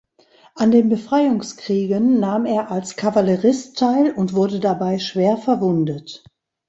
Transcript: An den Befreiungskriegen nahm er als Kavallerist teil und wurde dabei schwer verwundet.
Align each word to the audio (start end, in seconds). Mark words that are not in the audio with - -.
An 0.55 0.71
den 0.71 0.89
Befreiungskriegen 0.89 2.19
nahm 2.19 2.47
er 2.47 2.71
als 2.71 2.95
Kavallerist 2.95 3.77
teil 3.77 4.11
und 4.11 4.33
wurde 4.33 4.59
dabei 4.59 4.97
schwer 4.97 5.37
verwundet. 5.37 6.23